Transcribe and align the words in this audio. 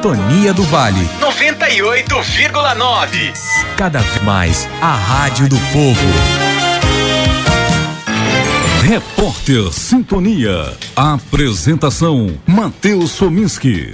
Sintonia 0.00 0.54
do 0.54 0.62
Vale. 0.62 1.06
98,9. 1.20 3.34
Cada 3.76 3.98
vez 3.98 4.22
mais 4.22 4.66
a 4.80 4.94
Rádio 4.94 5.46
do 5.46 5.58
Povo. 5.70 6.00
Repórter 8.82 9.70
Sintonia. 9.70 10.72
Apresentação: 10.96 12.30
Matheus 12.46 13.10
Sominski. 13.10 13.92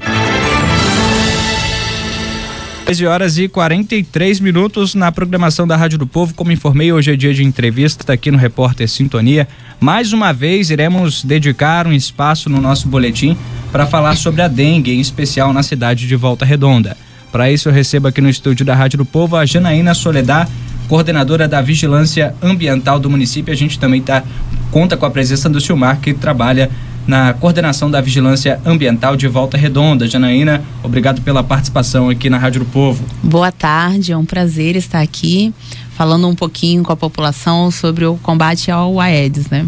13 2.85 3.05
horas 3.05 3.37
e 3.37 3.49
43 3.49 4.39
minutos 4.39 4.95
na 4.95 5.11
programação 5.11 5.67
da 5.67 5.77
Rádio 5.77 5.99
do 5.99 6.07
Povo. 6.07 6.35
Como 6.35 6.53
informei, 6.53 6.93
hoje 6.93 7.13
é 7.13 7.17
dia 7.17 7.35
de 7.35 7.43
entrevista 7.43 8.13
aqui 8.13 8.31
no 8.31 8.39
Repórter 8.39 8.89
Sintonia. 8.89 9.49
Mais 9.81 10.13
uma 10.13 10.33
vez, 10.33 10.71
iremos 10.71 11.25
dedicar 11.25 11.89
um 11.89 11.93
espaço 11.93 12.49
no 12.49 12.61
nosso 12.61 12.87
boletim 12.87 13.37
para 13.77 13.87
falar 13.87 14.17
sobre 14.17 14.41
a 14.41 14.49
dengue, 14.49 14.91
em 14.91 15.01
especial 15.01 15.53
na 15.53 15.63
cidade 15.63 16.09
de 16.09 16.17
Volta 16.17 16.47
Redonda. 16.47 16.97
Para 17.31 17.53
isso, 17.53 17.69
eu 17.69 17.73
recebo 17.75 18.09
aqui 18.09 18.23
no 18.23 18.31
estúdio 18.31 18.65
da 18.65 18.75
Rádio 18.75 18.97
do 18.97 19.05
Povo 19.05 19.37
a 19.37 19.45
Janaína 19.45 19.93
Soledad, 19.93 20.49
coordenadora 20.89 21.47
da 21.47 21.61
Vigilância 21.61 22.35
Ambiental 22.43 22.99
do 22.99 23.11
município. 23.11 23.53
A 23.53 23.55
gente 23.55 23.79
também 23.79 24.01
tá, 24.01 24.25
conta 24.71 24.97
com 24.97 25.05
a 25.05 25.11
presença 25.11 25.51
do 25.51 25.61
Silmar, 25.61 26.01
que 26.01 26.15
trabalha 26.15 26.71
na 27.07 27.35
coordenação 27.35 27.91
da 27.91 28.01
Vigilância 28.01 28.59
Ambiental 28.65 29.15
de 29.15 29.29
Volta 29.29 29.59
Redonda. 29.59 30.09
Janaína, 30.09 30.63
obrigado 30.83 31.21
pela 31.21 31.45
participação 31.45 32.09
aqui 32.09 32.31
na 32.31 32.39
Rádio 32.39 32.61
do 32.61 32.67
Povo. 32.71 33.05
Boa 33.23 33.53
tarde, 33.53 34.11
é 34.11 34.17
um 34.17 34.25
prazer 34.25 34.75
estar 34.75 35.03
aqui 35.03 35.53
falando 35.91 36.27
um 36.27 36.35
pouquinho 36.35 36.83
com 36.83 36.95
a 36.95 36.97
população 36.97 37.71
sobre 37.71 38.07
o 38.07 38.17
combate 38.23 38.71
ao 38.71 38.99
Aedes, 38.99 39.51
né? 39.51 39.67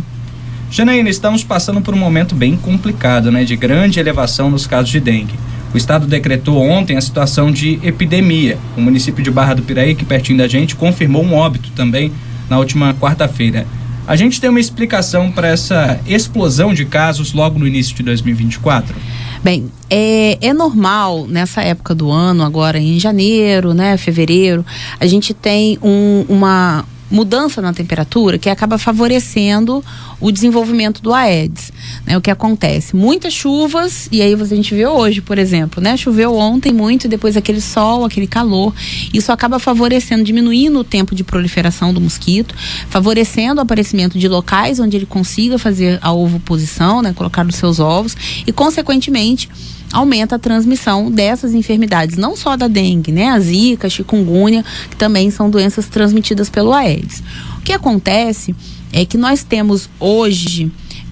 Janaína, 0.70 1.08
estamos 1.08 1.42
passando 1.42 1.80
por 1.80 1.94
um 1.94 1.98
momento 1.98 2.34
bem 2.34 2.56
complicado, 2.56 3.32
né, 3.32 3.42
de 3.44 3.56
grande 3.56 3.98
elevação 3.98 4.50
nos 4.50 4.66
casos 4.66 4.90
de 4.90 5.00
dengue. 5.00 5.34
O 5.72 5.76
estado 5.76 6.06
decretou 6.06 6.58
ontem 6.58 6.96
a 6.96 7.00
situação 7.00 7.50
de 7.50 7.78
epidemia. 7.82 8.58
O 8.76 8.80
município 8.80 9.22
de 9.22 9.30
Barra 9.30 9.54
do 9.54 9.62
Piraí, 9.62 9.94
que 9.94 10.04
pertinho 10.04 10.38
da 10.38 10.48
gente, 10.48 10.76
confirmou 10.76 11.22
um 11.22 11.34
óbito 11.34 11.70
também 11.72 12.12
na 12.48 12.58
última 12.58 12.94
quarta-feira. 12.94 13.66
A 14.06 14.16
gente 14.16 14.40
tem 14.40 14.48
uma 14.48 14.60
explicação 14.60 15.30
para 15.30 15.48
essa 15.48 16.00
explosão 16.06 16.72
de 16.72 16.86
casos 16.86 17.34
logo 17.34 17.58
no 17.58 17.66
início 17.66 17.94
de 17.94 18.02
2024? 18.02 18.96
Bem, 19.44 19.70
é, 19.90 20.38
é, 20.40 20.52
normal 20.54 21.26
nessa 21.26 21.60
época 21.60 21.94
do 21.94 22.10
ano, 22.10 22.42
agora 22.42 22.78
em 22.78 22.98
janeiro, 22.98 23.74
né, 23.74 23.98
fevereiro, 23.98 24.64
a 24.98 25.06
gente 25.06 25.34
tem 25.34 25.78
um, 25.82 26.24
uma, 26.26 26.86
mudança 27.10 27.62
na 27.62 27.72
temperatura 27.72 28.38
que 28.38 28.48
acaba 28.48 28.78
favorecendo 28.78 29.84
o 30.20 30.30
desenvolvimento 30.30 31.00
do 31.00 31.14
Aedes. 31.14 31.72
Né? 32.04 32.16
O 32.16 32.20
que 32.20 32.30
acontece? 32.30 32.94
Muitas 32.94 33.32
chuvas, 33.32 34.08
e 34.10 34.20
aí 34.20 34.34
a 34.34 34.44
gente 34.44 34.74
vê 34.74 34.86
hoje, 34.86 35.20
por 35.20 35.38
exemplo, 35.38 35.82
né? 35.82 35.96
Choveu 35.96 36.34
ontem 36.34 36.72
muito, 36.72 37.08
depois 37.08 37.36
aquele 37.36 37.60
sol, 37.60 38.04
aquele 38.04 38.26
calor. 38.26 38.74
Isso 39.12 39.32
acaba 39.32 39.58
favorecendo, 39.58 40.24
diminuindo 40.24 40.80
o 40.80 40.84
tempo 40.84 41.14
de 41.14 41.22
proliferação 41.24 41.94
do 41.94 42.00
mosquito, 42.00 42.54
favorecendo 42.88 43.60
o 43.60 43.62
aparecimento 43.62 44.18
de 44.18 44.28
locais 44.28 44.80
onde 44.80 44.96
ele 44.96 45.06
consiga 45.06 45.58
fazer 45.58 45.98
a 46.02 46.12
ovoposição, 46.12 47.00
né? 47.00 47.12
colocar 47.12 47.46
os 47.46 47.54
seus 47.54 47.78
ovos, 47.78 48.16
e, 48.46 48.52
consequentemente, 48.52 49.48
aumenta 49.92 50.36
a 50.36 50.38
transmissão 50.38 51.10
dessas 51.10 51.54
enfermidades, 51.54 52.16
não 52.16 52.36
só 52.36 52.56
da 52.56 52.68
dengue, 52.68 53.12
né? 53.12 53.28
A 53.28 53.40
zika, 53.40 53.88
chikungunya, 53.88 54.64
que 54.90 54.96
também 54.96 55.30
são 55.30 55.50
doenças 55.50 55.86
transmitidas 55.86 56.48
pelo 56.48 56.72
Aedes. 56.72 57.22
O 57.58 57.62
que 57.62 57.72
acontece 57.72 58.54
é 58.92 59.04
que 59.04 59.16
nós 59.16 59.42
temos 59.42 59.88
hoje 59.98 60.70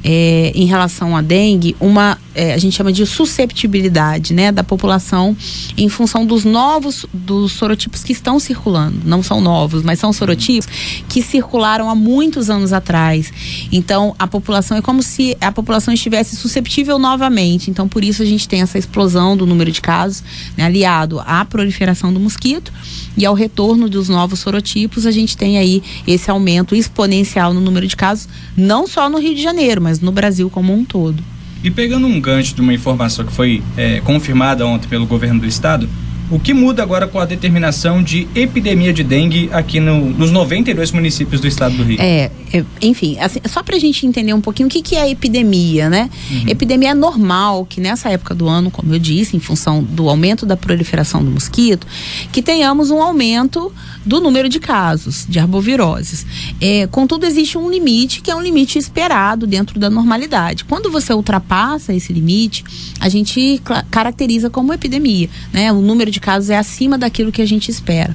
é, 0.09 0.53
em 0.55 0.67
relação 0.67 1.17
à 1.17 1.21
dengue, 1.21 1.75
uma 1.81 2.17
é, 2.33 2.53
a 2.55 2.59
gente 2.59 2.77
chama 2.77 2.93
de 2.93 3.05
susceptibilidade 3.05 4.33
né, 4.35 4.53
da 4.53 4.63
população 4.63 5.37
em 5.77 5.89
função 5.89 6.25
dos 6.25 6.45
novos 6.45 7.07
dos 7.13 7.53
sorotipos 7.53 8.05
que 8.05 8.13
estão 8.13 8.39
circulando. 8.39 9.01
Não 9.05 9.23
são 9.23 9.41
novos, 9.41 9.83
mas 9.83 9.99
são 9.99 10.13
sorotipos 10.13 10.69
que 11.09 11.23
circularam 11.23 11.91
há 11.91 11.95
muitos 11.95 12.51
anos 12.51 12.73
atrás. 12.73 13.33
Então, 13.73 14.15
a 14.19 14.27
população 14.27 14.77
é 14.77 14.83
como 14.83 15.03
se 15.03 15.37
a 15.41 15.51
população 15.53 15.93
estivesse 15.93 16.37
susceptível 16.37 16.99
novamente. 16.99 17.71
Então, 17.71 17.89
por 17.89 18.05
isso 18.05 18.23
a 18.23 18.27
gente 18.27 18.49
tem 18.49 18.63
essa 18.63 18.79
explosão 18.79 19.37
do 19.37 19.47
número 19.47 19.71
de 19.71 19.81
casos, 19.81 20.23
né, 20.57 20.65
aliado 20.65 21.21
à 21.21 21.45
proliferação 21.45 22.13
do 22.13 22.21
mosquito 22.21 22.73
e 23.17 23.25
ao 23.25 23.35
retorno 23.35 23.89
dos 23.89 24.09
novos 24.09 24.41
sorotipos, 24.41 25.07
a 25.07 25.11
gente 25.11 25.37
tem 25.37 25.59
aí 25.59 25.83
esse 26.07 26.31
aumento 26.31 26.75
exponencial 26.75 27.55
no 27.55 27.61
número 27.61 27.87
de 27.87 27.97
casos, 27.97 28.29
não 28.57 28.87
só 28.87 29.09
no 29.09 29.19
Rio 29.19 29.35
de 29.35 29.43
Janeiro, 29.43 29.81
mas 29.81 30.01
no 30.01 30.13
Brasil 30.13 30.51
como 30.51 30.75
um 30.75 30.85
todo. 30.85 31.23
E 31.65 31.71
pegando 31.71 32.07
um 32.07 32.21
gancho 32.21 32.55
de 32.55 32.61
uma 32.61 32.75
informação 32.75 33.25
que 33.25 33.33
foi 33.33 33.63
é, 33.77 34.01
confirmada 34.01 34.67
ontem 34.67 34.87
pelo 34.87 35.07
governo 35.07 35.41
do 35.41 35.47
estado, 35.47 35.89
o 36.31 36.41
que 36.41 36.53
muda 36.53 36.83
agora 36.83 37.07
com 37.07 37.19
a 37.19 37.25
determinação 37.25 38.03
de 38.03 38.27
epidemia 38.35 38.93
de 38.93 39.05
dengue 39.05 39.49
aqui 39.53 39.79
no, 39.79 40.11
nos 40.11 40.31
92 40.31 40.91
municípios 40.93 41.41
do 41.41 41.47
estado 41.47 41.77
do 41.77 41.83
Rio? 41.83 41.99
É, 42.01 42.31
é 42.53 42.65
enfim, 42.83 43.17
assim, 43.21 43.41
só 43.47 43.63
para 43.63 43.77
a 43.77 43.79
gente 43.79 44.07
entender 44.07 44.33
um 44.33 44.41
pouquinho 44.41 44.69
o 44.69 44.71
que, 44.71 44.83
que 44.83 44.97
é 44.97 45.09
epidemia, 45.11 45.89
né? 45.89 46.11
Uhum. 46.31 46.49
Epidemia 46.49 46.91
é 46.91 46.95
normal 46.95 47.65
que 47.65 47.81
nessa 47.81 48.09
época 48.11 48.35
do 48.35 48.49
ano, 48.49 48.71
como 48.71 48.93
eu 48.93 48.99
disse, 48.99 49.37
em 49.37 49.41
função 49.41 49.83
do 49.83 50.09
aumento 50.09 50.45
da 50.45 50.57
proliferação 50.57 51.25
do 51.25 51.31
mosquito, 51.31 51.87
que 52.33 52.43
tenhamos 52.43 52.91
um 52.91 53.01
aumento 53.01 53.73
do 54.05 54.21
número 54.21 54.49
de 54.49 54.59
casos 54.61 55.27
de 55.29 55.39
arboviroses. 55.39 56.27
É, 56.61 56.87
contudo, 56.87 57.27
existe 57.27 57.59
um 57.59 57.71
limite 57.71 58.21
que 58.21 58.31
é 58.31 58.35
um 58.35 58.41
limite 58.41 58.79
esperado 58.79 59.47
dentro 59.47 59.79
da 59.79 59.91
normalidade. 59.91 60.65
Quando 60.65 60.91
você 60.91 61.13
ultrapassa 61.13 61.93
esse 61.95 62.13
limite, 62.13 62.65
a 63.01 63.09
gente 63.09 63.61
caracteriza 63.91 64.51
como 64.51 64.73
epidemia, 64.73 65.29
né? 65.53 65.73
O 65.73 65.81
número 65.81 66.11
de 66.11 66.16
de 66.17 66.21
casos 66.21 66.51
é 66.51 66.57
acima 66.57 66.97
daquilo 66.97 67.31
que 67.31 67.43
a 67.43 67.47
gente 67.47 67.71
espera. 67.71 68.15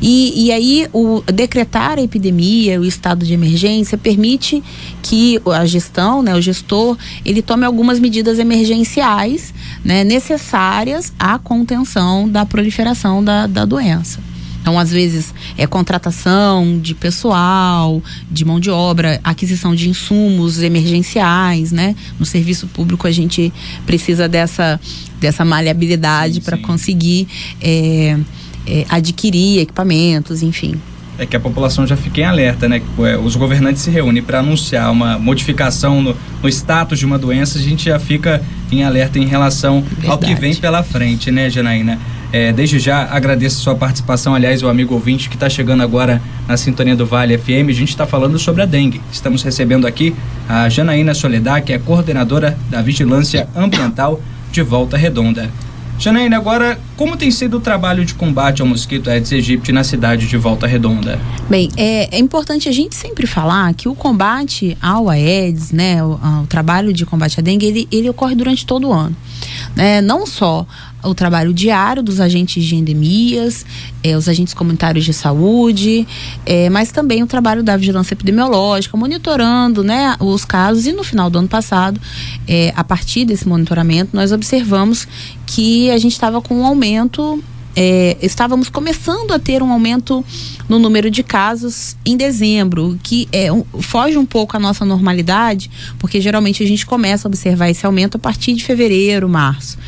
E, 0.00 0.46
e 0.46 0.52
aí, 0.52 0.86
o 0.92 1.22
decretar 1.22 1.98
a 1.98 2.02
epidemia, 2.02 2.80
o 2.80 2.84
estado 2.84 3.24
de 3.24 3.32
emergência, 3.32 3.96
permite 3.96 4.62
que 5.02 5.40
a 5.46 5.64
gestão, 5.64 6.22
né, 6.22 6.34
o 6.34 6.40
gestor, 6.40 6.96
ele 7.24 7.42
tome 7.42 7.64
algumas 7.64 7.98
medidas 7.98 8.38
emergenciais 8.38 9.52
né, 9.84 10.04
necessárias 10.04 11.12
à 11.18 11.38
contenção 11.38 12.28
da 12.28 12.44
proliferação 12.44 13.24
da, 13.24 13.46
da 13.46 13.64
doença. 13.64 14.27
Então, 14.68 14.78
às 14.78 14.90
vezes, 14.90 15.32
é 15.56 15.66
contratação 15.66 16.78
de 16.78 16.94
pessoal, 16.94 18.02
de 18.30 18.44
mão 18.44 18.60
de 18.60 18.68
obra, 18.68 19.18
aquisição 19.24 19.74
de 19.74 19.88
insumos 19.88 20.60
emergenciais, 20.60 21.72
né? 21.72 21.96
No 22.20 22.26
serviço 22.26 22.66
público 22.66 23.06
a 23.06 23.10
gente 23.10 23.50
precisa 23.86 24.28
dessa, 24.28 24.78
dessa 25.18 25.42
maleabilidade 25.42 26.42
para 26.42 26.58
conseguir 26.58 27.26
é, 27.62 28.18
é, 28.66 28.84
adquirir 28.90 29.60
equipamentos, 29.60 30.42
enfim 30.42 30.74
é 31.20 31.26
que 31.26 31.34
a 31.34 31.40
população 31.40 31.84
já 31.84 31.96
fique 31.96 32.20
em 32.20 32.24
alerta, 32.24 32.68
né? 32.68 32.80
É, 33.00 33.16
os 33.16 33.34
governantes 33.34 33.82
se 33.82 33.90
reúnem 33.90 34.22
para 34.22 34.38
anunciar 34.38 34.92
uma 34.92 35.18
modificação 35.18 36.00
no, 36.00 36.16
no, 36.40 36.48
status 36.48 36.96
de 36.96 37.04
uma 37.04 37.18
doença, 37.18 37.58
a 37.58 37.60
gente 37.60 37.86
já 37.86 37.98
fica 37.98 38.40
em 38.70 38.84
alerta 38.84 39.18
em 39.18 39.26
relação 39.26 39.82
Verdade. 39.82 40.12
ao 40.12 40.18
que 40.18 40.32
vem 40.36 40.54
pela 40.54 40.80
frente, 40.84 41.32
né, 41.32 41.50
Janaína? 41.50 41.98
É, 42.32 42.52
desde 42.52 42.78
já 42.78 43.04
agradeço 43.04 43.60
sua 43.60 43.74
participação, 43.74 44.34
aliás, 44.34 44.62
o 44.62 44.68
amigo 44.68 44.94
ouvinte 44.94 45.28
que 45.28 45.36
está 45.36 45.48
chegando 45.48 45.82
agora 45.82 46.20
na 46.46 46.56
Sintonia 46.56 46.94
do 46.94 47.06
Vale 47.06 47.38
FM. 47.38 47.68
A 47.68 47.72
gente 47.72 47.88
está 47.88 48.06
falando 48.06 48.38
sobre 48.38 48.62
a 48.62 48.66
dengue. 48.66 49.00
Estamos 49.10 49.42
recebendo 49.42 49.86
aqui 49.86 50.14
a 50.48 50.68
Janaína 50.68 51.14
Soledad, 51.14 51.64
que 51.64 51.72
é 51.72 51.78
coordenadora 51.78 52.58
da 52.68 52.82
Vigilância 52.82 53.48
Ambiental 53.56 54.20
de 54.52 54.62
Volta 54.62 54.96
Redonda. 54.96 55.50
Janaína, 55.98 56.36
agora, 56.36 56.78
como 56.96 57.16
tem 57.16 57.28
sido 57.28 57.56
o 57.56 57.60
trabalho 57.60 58.04
de 58.04 58.14
combate 58.14 58.62
ao 58.62 58.68
mosquito 58.68 59.10
Aedes 59.10 59.32
aegypti 59.32 59.72
na 59.72 59.82
cidade 59.82 60.28
de 60.28 60.36
Volta 60.36 60.64
Redonda? 60.64 61.18
Bem, 61.50 61.70
é, 61.76 62.16
é 62.16 62.20
importante 62.20 62.68
a 62.68 62.72
gente 62.72 62.94
sempre 62.94 63.26
falar 63.26 63.74
que 63.74 63.88
o 63.88 63.96
combate 63.96 64.78
ao 64.80 65.10
Aedes, 65.10 65.72
né, 65.72 66.00
o, 66.04 66.12
o 66.12 66.46
trabalho 66.46 66.92
de 66.92 67.04
combate 67.04 67.40
à 67.40 67.42
dengue, 67.42 67.66
ele, 67.66 67.88
ele 67.90 68.08
ocorre 68.08 68.36
durante 68.36 68.64
todo 68.64 68.88
o 68.88 68.92
ano. 68.92 69.16
Né? 69.74 70.00
Não 70.00 70.24
só 70.24 70.64
o 71.02 71.14
trabalho 71.14 71.52
diário 71.52 72.02
dos 72.02 72.20
agentes 72.20 72.64
de 72.64 72.74
endemias, 72.74 73.64
eh, 74.02 74.16
os 74.16 74.28
agentes 74.28 74.52
comunitários 74.52 75.04
de 75.04 75.12
saúde, 75.12 76.06
eh, 76.44 76.68
mas 76.70 76.90
também 76.90 77.22
o 77.22 77.26
trabalho 77.26 77.62
da 77.62 77.76
vigilância 77.76 78.14
epidemiológica, 78.14 78.96
monitorando 78.96 79.84
né, 79.84 80.16
os 80.18 80.44
casos. 80.44 80.86
E 80.86 80.92
no 80.92 81.04
final 81.04 81.30
do 81.30 81.38
ano 81.38 81.48
passado, 81.48 82.00
eh, 82.46 82.72
a 82.74 82.82
partir 82.82 83.24
desse 83.24 83.46
monitoramento, 83.46 84.10
nós 84.12 84.32
observamos 84.32 85.06
que 85.46 85.90
a 85.90 85.98
gente 85.98 86.12
estava 86.12 86.40
com 86.40 86.60
um 86.60 86.66
aumento. 86.66 87.42
estávamos 88.20 88.68
começando 88.68 89.30
a 89.30 89.38
ter 89.38 89.62
um 89.62 89.70
aumento 89.70 90.24
no 90.68 90.80
número 90.80 91.08
de 91.08 91.22
casos 91.22 91.96
em 92.04 92.16
dezembro, 92.16 92.98
que 93.04 93.28
é, 93.30 93.52
um, 93.52 93.64
foge 93.80 94.18
um 94.18 94.26
pouco 94.26 94.56
à 94.56 94.60
nossa 94.60 94.84
normalidade, 94.84 95.70
porque 95.96 96.20
geralmente 96.20 96.60
a 96.60 96.66
gente 96.66 96.84
começa 96.84 97.26
a 97.26 97.30
observar 97.30 97.70
esse 97.70 97.86
aumento 97.86 98.16
a 98.16 98.18
partir 98.18 98.54
de 98.54 98.64
fevereiro, 98.64 99.28
março. 99.28 99.78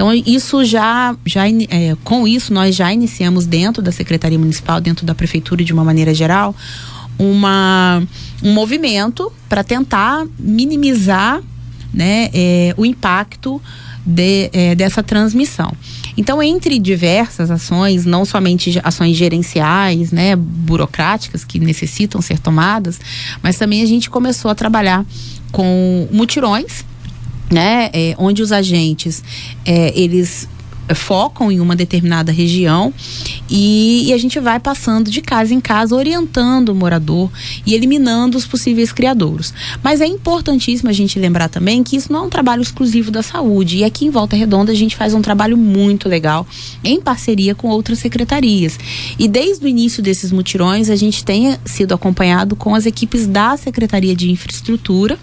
Então, 0.00 0.14
isso 0.14 0.64
já, 0.64 1.14
já 1.26 1.46
é, 1.46 1.94
com 2.02 2.26
isso, 2.26 2.54
nós 2.54 2.74
já 2.74 2.90
iniciamos 2.90 3.44
dentro 3.44 3.82
da 3.82 3.92
Secretaria 3.92 4.38
Municipal, 4.38 4.80
dentro 4.80 5.04
da 5.04 5.14
Prefeitura 5.14 5.62
de 5.62 5.74
uma 5.74 5.84
maneira 5.84 6.14
geral, 6.14 6.56
uma, 7.18 8.02
um 8.42 8.54
movimento 8.54 9.30
para 9.46 9.62
tentar 9.62 10.26
minimizar 10.38 11.42
né, 11.92 12.30
é, 12.32 12.72
o 12.78 12.86
impacto 12.86 13.60
de, 14.06 14.48
é, 14.54 14.74
dessa 14.74 15.02
transmissão. 15.02 15.70
Então, 16.16 16.42
entre 16.42 16.78
diversas 16.78 17.50
ações, 17.50 18.06
não 18.06 18.24
somente 18.24 18.80
ações 18.82 19.18
gerenciais, 19.18 20.12
né, 20.12 20.34
burocráticas 20.34 21.44
que 21.44 21.58
necessitam 21.58 22.22
ser 22.22 22.38
tomadas, 22.38 22.98
mas 23.42 23.58
também 23.58 23.82
a 23.82 23.86
gente 23.86 24.08
começou 24.08 24.50
a 24.50 24.54
trabalhar 24.54 25.04
com 25.52 26.08
mutirões, 26.10 26.86
né, 27.50 27.90
é, 27.92 28.14
onde 28.18 28.42
os 28.42 28.52
agentes 28.52 29.22
é, 29.64 29.92
eles 29.98 30.48
focam 30.94 31.50
em 31.50 31.60
uma 31.60 31.76
determinada 31.76 32.32
região 32.32 32.92
e, 33.48 34.04
e, 34.06 34.12
a 34.12 34.18
gente 34.18 34.38
vai 34.38 34.60
passando 34.60 35.10
de 35.10 35.20
casa 35.20 35.52
em 35.52 35.60
casa, 35.60 35.94
orientando 35.94 36.70
o 36.70 36.74
morador 36.74 37.30
e 37.66 37.74
eliminando 37.74 38.38
os 38.38 38.46
possíveis 38.46 38.92
criadouros. 38.92 39.52
Mas 39.82 40.00
é 40.00 40.06
importantíssimo 40.06 40.88
a 40.88 40.92
gente 40.92 41.18
lembrar 41.18 41.48
também 41.48 41.82
que 41.82 41.96
isso 41.96 42.12
não 42.12 42.20
é 42.20 42.26
um 42.26 42.28
trabalho 42.28 42.62
exclusivo 42.62 43.10
da 43.10 43.22
saúde. 43.22 43.78
E 43.78 43.84
aqui 43.84 44.06
em 44.06 44.10
Volta 44.10 44.36
Redonda 44.36 44.72
a 44.72 44.74
gente 44.74 44.96
faz 44.96 45.14
um 45.14 45.22
trabalho 45.22 45.56
muito 45.56 46.08
legal 46.08 46.46
em 46.84 47.00
parceria 47.00 47.54
com 47.54 47.68
outras 47.68 47.98
secretarias. 47.98 48.78
E 49.18 49.26
desde 49.26 49.64
o 49.64 49.68
início 49.68 50.02
desses 50.02 50.30
mutirões 50.30 50.90
a 50.90 50.96
gente 50.96 51.24
tem 51.24 51.56
sido 51.64 51.92
acompanhado 51.92 52.54
com 52.54 52.74
as 52.74 52.86
equipes 52.86 53.26
da 53.26 53.56
Secretaria 53.56 54.14
de 54.14 54.30
Infraestrutura 54.30 55.18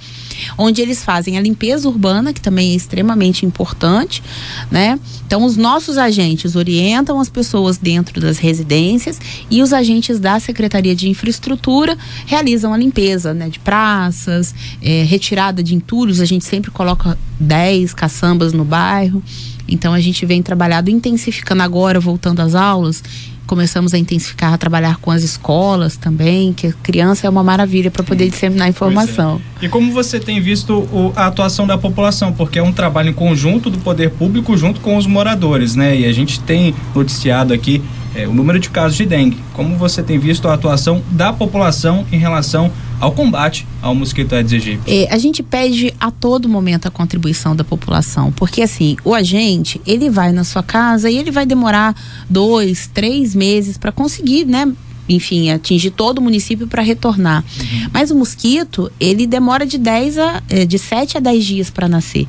onde 0.58 0.82
eles 0.82 1.04
fazem 1.04 1.38
a 1.38 1.42
limpeza 1.42 1.88
urbana, 1.88 2.34
que 2.34 2.42
também 2.42 2.72
é 2.72 2.76
extremamente 2.76 3.46
importante, 3.46 4.24
né? 4.72 5.00
Então, 5.26 5.44
os 5.44 5.58
nossos 5.58 5.98
agentes 5.98 6.56
orientam 6.56 7.20
as 7.20 7.30
pessoas 7.30 7.78
dentro 7.78 8.20
das 8.22 8.38
residências 8.38 9.20
e 9.50 9.62
os 9.62 9.74
agentes 9.74 10.20
da 10.20 10.40
Secretaria 10.40 10.96
de 10.96 11.10
Infraestrutura 11.10 11.98
realizam 12.26 12.74
a 12.74 12.78
limpeza, 12.78 13.34
né? 13.34 13.50
De 13.50 13.60
praças, 13.60 14.54
é, 14.82 15.04
retirada 15.04 15.62
de 15.62 15.76
entulhos, 15.76 16.20
a 16.20 16.26
gente 16.26 16.46
sempre 16.46 16.72
coloca 16.72 17.18
10 17.40 17.94
caçambas 17.94 18.54
no 18.54 18.64
bairro. 18.64 19.22
Então, 19.68 19.94
a 19.94 20.00
gente 20.00 20.26
vem 20.26 20.42
trabalhado, 20.42 20.90
intensificando 20.90 21.62
agora, 21.62 22.00
voltando 22.00 22.40
às 22.40 22.56
aulas, 22.56 23.04
começamos 23.48 23.94
a 23.94 23.98
intensificar 23.98 24.54
a 24.54 24.58
trabalhar 24.58 24.98
com 24.98 25.10
as 25.10 25.24
escolas 25.24 25.98
também, 25.98 26.54
que 26.54 26.68
a 26.68 26.74
criança 26.74 27.26
é 27.26 27.30
uma 27.30 27.44
maravilha 27.44 27.90
para 27.90 28.04
poder 28.04 28.30
disseminar 28.30 28.70
informação. 28.70 29.42
É. 29.62 29.66
E 29.66 29.70
como 29.70 29.92
você 29.92 30.20
tem 30.20 30.40
visto 30.40 30.74
o, 30.74 31.14
a 31.16 31.28
atuação 31.28 31.66
da 31.66 31.78
população, 31.78 32.32
porque 32.34 32.60
é 32.60 32.64
um 32.64 32.74
trabalho 32.74 33.10
em 33.10 33.14
conjunto 33.14 33.70
do 33.70 33.80
poder 33.80 34.12
público 34.12 34.56
junto 34.56 34.82
com 34.82 34.98
os 34.98 35.08
moradores, 35.08 35.76
né? 35.76 35.98
E 35.98 36.06
a 36.06 36.12
gente 36.12 36.40
tem 36.42 36.76
noticiado 36.94 37.54
aqui 37.54 37.82
é, 38.14 38.28
o 38.28 38.34
número 38.34 38.60
de 38.60 38.70
casos 38.70 38.98
de 38.98 39.06
dengue. 39.06 39.38
Como 39.54 39.78
você 39.78 40.04
tem 40.04 40.20
visto 40.20 40.48
a 40.48 40.54
atuação 40.54 41.02
da 41.12 41.32
população 41.32 42.06
em 42.12 42.18
relação 42.18 42.72
ao 43.00 43.12
combate 43.12 43.68
ao 43.82 43.94
mosquito 43.94 44.34
Aedes 44.34 44.54
aegypti? 44.54 44.92
É, 44.92 45.14
a 45.14 45.18
gente 45.18 45.44
pede 45.44 45.94
a 46.00 46.12
todo 46.12 46.50
momento 46.50 46.88
a 46.88 46.92
contribuição 46.92 47.56
da 47.56 47.64
população, 47.64 48.32
porque 48.32 48.62
assim, 48.62 48.98
o 49.04 49.14
agente, 49.14 49.82
ele 49.86 50.10
vai 50.10 50.32
na 50.32 50.44
sua 50.44 50.64
casa 50.64 51.10
e 51.10 51.18
ele 51.18 51.32
vai 51.32 51.46
demorar 51.46 51.96
dois, 52.30 52.90
três 52.94 53.36
meses 53.36 53.78
para 53.78 53.92
conseguir, 53.92 54.46
né, 54.46 54.72
enfim, 55.08 55.50
atingir 55.50 55.92
todo 55.92 56.20
o 56.20 56.22
município 56.22 56.68
para 56.68 56.82
retornar. 56.82 57.44
Uhum. 57.44 57.90
Mas 57.94 58.12
o 58.12 58.16
mosquito, 58.16 58.92
ele 59.00 59.26
demora 59.26 59.66
de 59.66 59.78
10 59.78 60.18
a 60.18 60.44
eh, 60.50 60.66
de 60.66 60.78
7 60.78 61.18
a 61.18 61.20
10 61.20 61.46
dias 61.46 61.70
para 61.70 61.88
nascer. 61.88 62.28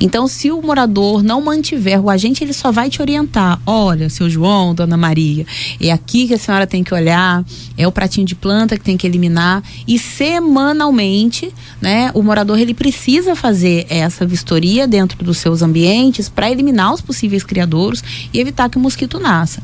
Então, 0.00 0.26
se 0.26 0.50
o 0.50 0.60
morador 0.60 1.22
não 1.22 1.40
mantiver 1.40 2.00
o 2.00 2.10
agente, 2.10 2.42
ele 2.42 2.52
só 2.52 2.70
vai 2.70 2.90
te 2.90 3.00
orientar. 3.00 3.60
Olha, 3.66 4.08
seu 4.08 4.28
João, 4.28 4.74
dona 4.74 4.96
Maria, 4.96 5.46
é 5.80 5.90
aqui 5.90 6.26
que 6.26 6.34
a 6.34 6.38
senhora 6.38 6.66
tem 6.66 6.82
que 6.82 6.94
olhar, 6.94 7.44
é 7.76 7.86
o 7.86 7.92
pratinho 7.92 8.26
de 8.26 8.34
planta 8.34 8.76
que 8.76 8.84
tem 8.84 8.96
que 8.96 9.06
eliminar 9.06 9.62
e 9.86 9.98
semanalmente, 9.98 11.52
né, 11.80 12.10
o 12.14 12.22
morador 12.22 12.58
ele 12.58 12.74
precisa 12.74 13.34
fazer 13.34 13.86
essa 13.88 14.26
vistoria 14.26 14.86
dentro 14.86 15.24
dos 15.24 15.38
seus 15.38 15.62
ambientes 15.62 16.28
para 16.28 16.50
eliminar 16.50 16.92
os 16.92 17.00
possíveis 17.00 17.44
criadouros 17.44 18.02
e 18.32 18.40
evitar 18.40 18.68
que 18.68 18.76
o 18.76 18.80
mosquito 18.80 19.18
nasça. 19.18 19.62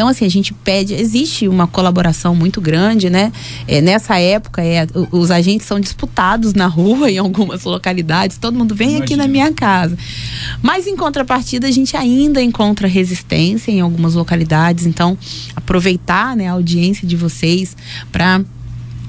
Então, 0.00 0.08
assim, 0.08 0.24
a 0.24 0.30
gente 0.30 0.54
pede, 0.54 0.94
existe 0.94 1.46
uma 1.46 1.66
colaboração 1.66 2.34
muito 2.34 2.58
grande, 2.58 3.10
né? 3.10 3.30
É, 3.68 3.82
nessa 3.82 4.18
época, 4.18 4.64
é, 4.64 4.86
os 5.12 5.30
agentes 5.30 5.66
são 5.66 5.78
disputados 5.78 6.54
na 6.54 6.66
rua, 6.66 7.10
em 7.12 7.18
algumas 7.18 7.64
localidades, 7.64 8.38
todo 8.38 8.56
mundo 8.56 8.74
vem 8.74 8.96
Imagina. 8.96 9.04
aqui 9.04 9.16
na 9.16 9.28
minha 9.28 9.52
casa. 9.52 9.98
Mas, 10.62 10.86
em 10.86 10.96
contrapartida, 10.96 11.66
a 11.66 11.70
gente 11.70 11.98
ainda 11.98 12.40
encontra 12.40 12.88
resistência 12.88 13.70
em 13.70 13.82
algumas 13.82 14.14
localidades, 14.14 14.86
então, 14.86 15.18
aproveitar 15.54 16.34
né, 16.34 16.48
a 16.48 16.52
audiência 16.52 17.06
de 17.06 17.14
vocês 17.14 17.76
para 18.10 18.40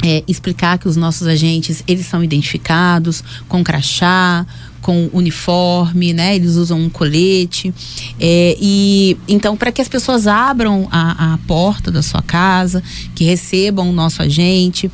é, 0.03 0.25
explicar 0.27 0.77
que 0.77 0.89
os 0.89 0.97
nossos 0.97 1.25
agentes 1.25 1.81
eles 1.87 2.05
são 2.05 2.21
identificados 2.21 3.23
com 3.47 3.63
crachá, 3.63 4.45
com 4.81 5.09
uniforme, 5.13 6.13
né? 6.13 6.35
Eles 6.35 6.55
usam 6.55 6.79
um 6.79 6.89
colete. 6.89 7.73
É, 8.19 8.57
e 8.59 9.17
então, 9.27 9.55
para 9.55 9.71
que 9.71 9.81
as 9.81 9.87
pessoas 9.87 10.27
abram 10.27 10.87
a, 10.91 11.33
a, 11.33 11.37
porta 11.39 11.91
da 11.91 12.01
sua 12.01 12.21
casa, 12.21 12.83
que 13.15 13.23
recebam 13.23 13.89
o 13.89 13.93
nosso 13.93 14.21
agente. 14.21 14.91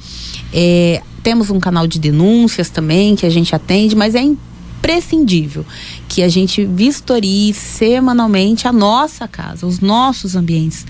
É, 0.54 1.02
temos 1.24 1.50
um 1.50 1.60
canal 1.60 1.88
de 1.88 2.00
denúncias 2.00 2.70
também 2.70 3.16
que 3.16 3.26
a 3.26 3.30
gente 3.30 3.54
atende, 3.54 3.96
mas 3.96 4.16
é 4.16 4.22
imprescindível 4.22 5.66
que 6.08 6.24
a 6.24 6.30
gente 6.30 6.64
vistorie 6.64 7.54
semanalmente 7.54 8.68
a 8.68 8.72
nossa 8.72 9.28
casa, 9.28 9.66
os 9.66 9.80
nossos 9.80 10.36
ambientes. 10.36 10.86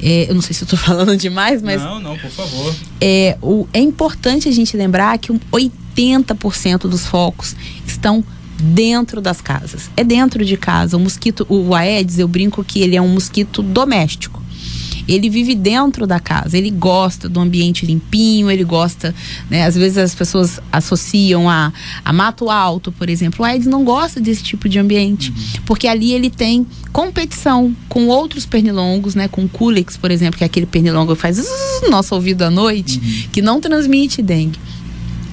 É, 0.00 0.30
eu 0.30 0.34
não 0.34 0.40
sei 0.40 0.54
se 0.54 0.62
eu 0.62 0.66
estou 0.66 0.78
falando 0.80 1.16
demais, 1.16 1.60
mas. 1.60 1.82
Não, 1.82 2.00
não, 2.00 2.16
por 2.16 2.30
favor. 2.30 2.74
É, 3.00 3.36
o, 3.42 3.66
é 3.72 3.80
importante 3.80 4.48
a 4.48 4.52
gente 4.52 4.76
lembrar 4.76 5.18
que 5.18 5.32
80% 5.32 6.88
dos 6.88 7.06
focos 7.06 7.54
estão 7.86 8.24
dentro 8.60 9.20
das 9.20 9.40
casas. 9.40 9.90
É 9.96 10.04
dentro 10.04 10.44
de 10.44 10.56
casa. 10.56 10.96
O 10.96 11.00
mosquito, 11.00 11.46
o 11.48 11.74
Aedes, 11.74 12.18
eu 12.18 12.28
brinco 12.28 12.64
que 12.64 12.80
ele 12.80 12.96
é 12.96 13.02
um 13.02 13.08
mosquito 13.08 13.62
doméstico. 13.62 14.44
Ele 15.06 15.28
vive 15.28 15.54
dentro 15.54 16.06
da 16.06 16.18
casa, 16.18 16.56
ele 16.56 16.70
gosta 16.70 17.28
do 17.28 17.38
ambiente 17.38 17.84
limpinho, 17.84 18.50
ele 18.50 18.64
gosta, 18.64 19.14
né? 19.50 19.66
Às 19.66 19.74
vezes 19.74 19.98
as 19.98 20.14
pessoas 20.14 20.58
associam 20.72 21.48
a, 21.48 21.70
a 22.02 22.12
mato 22.12 22.48
alto, 22.48 22.90
por 22.90 23.10
exemplo. 23.10 23.42
O 23.42 23.44
Aedes 23.44 23.66
não 23.66 23.84
gosta 23.84 24.18
desse 24.18 24.42
tipo 24.42 24.66
de 24.66 24.78
ambiente, 24.78 25.30
uhum. 25.30 25.62
porque 25.66 25.86
ali 25.86 26.12
ele 26.12 26.30
tem 26.30 26.66
competição 26.90 27.76
com 27.86 28.06
outros 28.06 28.46
pernilongos, 28.46 29.14
né? 29.14 29.28
Com 29.28 29.46
Culex, 29.46 29.96
por 29.98 30.10
exemplo, 30.10 30.38
que 30.38 30.44
é 30.44 30.46
aquele 30.46 30.66
pernilongo 30.66 31.14
que 31.14 31.20
faz 31.20 31.36
no 31.82 31.90
nosso 31.90 32.14
ouvido 32.14 32.42
à 32.42 32.50
noite, 32.50 32.98
uhum. 32.98 33.28
que 33.30 33.42
não 33.42 33.60
transmite 33.60 34.22
dengue. 34.22 34.58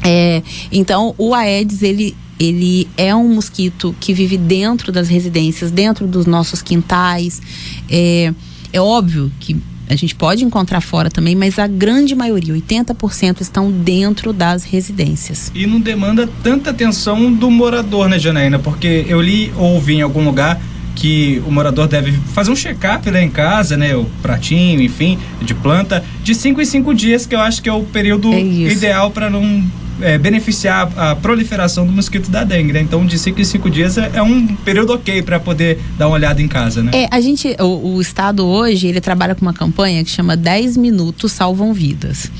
É, 0.03 0.41
então, 0.69 1.15
o 1.17 1.33
Aedes, 1.33 1.81
ele 1.81 2.15
ele 2.41 2.87
é 2.97 3.15
um 3.15 3.35
mosquito 3.35 3.95
que 3.99 4.15
vive 4.15 4.35
dentro 4.35 4.91
das 4.91 5.07
residências, 5.07 5.69
dentro 5.69 6.07
dos 6.07 6.25
nossos 6.25 6.59
quintais. 6.59 7.39
É, 7.87 8.33
é 8.73 8.81
óbvio 8.81 9.31
que 9.39 9.55
a 9.87 9.95
gente 9.95 10.15
pode 10.15 10.43
encontrar 10.43 10.81
fora 10.81 11.11
também, 11.11 11.35
mas 11.35 11.59
a 11.59 11.67
grande 11.67 12.15
maioria, 12.15 12.55
80%, 12.55 13.41
estão 13.41 13.71
dentro 13.71 14.33
das 14.33 14.63
residências. 14.63 15.51
E 15.53 15.67
não 15.67 15.79
demanda 15.79 16.27
tanta 16.41 16.71
atenção 16.71 17.31
do 17.31 17.51
morador, 17.51 18.09
né, 18.09 18.17
Janaína? 18.17 18.57
Porque 18.57 19.05
eu 19.07 19.21
li 19.21 19.53
ou 19.55 19.75
ouvi 19.75 19.95
em 19.95 20.01
algum 20.01 20.23
lugar 20.23 20.59
que 20.95 21.43
o 21.45 21.51
morador 21.51 21.87
deve 21.87 22.11
fazer 22.33 22.49
um 22.49 22.55
check-up 22.55 23.09
lá 23.11 23.21
em 23.21 23.29
casa, 23.29 23.77
né? 23.77 23.95
O 23.95 24.05
pratinho, 24.21 24.81
enfim, 24.81 25.19
de 25.41 25.53
planta, 25.53 26.03
de 26.23 26.33
5 26.33 26.59
em 26.59 26.65
5 26.65 26.93
dias, 26.95 27.25
que 27.27 27.35
eu 27.35 27.39
acho 27.39 27.61
que 27.61 27.69
é 27.69 27.73
o 27.73 27.83
período 27.83 28.33
é 28.33 28.39
ideal 28.39 29.11
para 29.11 29.29
não 29.29 29.63
é, 30.01 30.17
beneficiar 30.17 30.91
a 30.97 31.15
proliferação 31.15 31.85
do 31.85 31.91
mosquito 31.91 32.29
da 32.29 32.43
dengue, 32.43 32.73
né? 32.73 32.81
Então, 32.81 33.05
de 33.05 33.17
5 33.17 33.39
em 33.39 33.43
5 33.43 33.69
dias 33.69 33.97
é, 33.97 34.11
é, 34.15 34.21
um 34.21 34.47
período 34.47 34.93
ok 34.93 35.21
para 35.21 35.39
poder 35.39 35.79
dar 35.97 36.07
uma 36.07 36.15
olhada 36.15 36.41
em 36.41 36.47
casa, 36.47 36.83
né? 36.83 36.91
É, 36.93 37.07
a 37.11 37.19
gente, 37.21 37.55
o, 37.59 37.95
o 37.95 38.01
Estado 38.01 38.45
hoje, 38.45 38.87
ele 38.87 39.01
trabalha 39.01 39.35
com 39.35 39.41
uma 39.41 39.53
campanha 39.53 40.03
que 40.03 40.09
chama 40.09 40.35
10 40.35 40.77
minutos 40.77 41.31
salvam 41.31 41.73
vidas. 41.73 42.31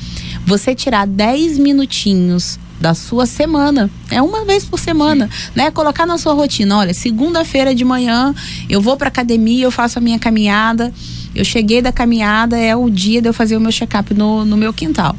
Você 0.44 0.74
tirar 0.74 1.06
10 1.06 1.58
minutinhos 1.58 2.58
da 2.82 2.94
sua 2.94 3.26
semana. 3.26 3.88
É 4.10 4.20
uma 4.20 4.44
vez 4.44 4.64
por 4.64 4.78
semana, 4.78 5.30
né? 5.54 5.70
Colocar 5.70 6.04
na 6.04 6.18
sua 6.18 6.34
rotina, 6.34 6.78
olha, 6.78 6.92
segunda-feira 6.92 7.72
de 7.74 7.84
manhã 7.84 8.34
eu 8.68 8.80
vou 8.80 8.96
para 8.96 9.06
academia, 9.06 9.64
eu 9.64 9.70
faço 9.70 9.98
a 9.98 10.02
minha 10.02 10.18
caminhada. 10.18 10.92
Eu 11.34 11.44
cheguei 11.44 11.80
da 11.80 11.92
caminhada, 11.92 12.58
é 12.58 12.74
o 12.76 12.90
dia 12.90 13.22
de 13.22 13.28
eu 13.28 13.32
fazer 13.32 13.56
o 13.56 13.60
meu 13.60 13.72
check-up 13.72 14.12
no, 14.14 14.44
no 14.44 14.56
meu 14.56 14.72
quintal. 14.72 15.16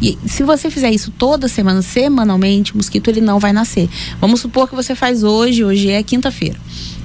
E 0.00 0.18
se 0.26 0.42
você 0.42 0.70
fizer 0.70 0.90
isso 0.90 1.10
toda 1.10 1.48
semana, 1.48 1.82
semanalmente, 1.82 2.72
o 2.72 2.76
mosquito 2.76 3.08
ele 3.08 3.20
não 3.20 3.38
vai 3.38 3.52
nascer. 3.52 3.88
Vamos 4.20 4.40
supor 4.40 4.68
que 4.68 4.74
você 4.74 4.94
faz 4.94 5.22
hoje, 5.22 5.64
hoje 5.64 5.90
é 5.90 6.02
quinta-feira. 6.02 6.56